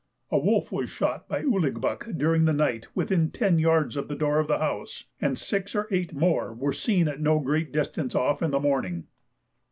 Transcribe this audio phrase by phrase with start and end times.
[0.31, 4.39] A wolf was shot by Ouligbuck during the night within 10 yards of the door
[4.39, 8.41] of the house, and six or eight more were seen at no great distance off
[8.41, 9.05] in the morning.